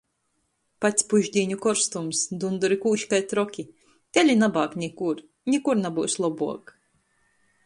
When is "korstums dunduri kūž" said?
1.65-3.05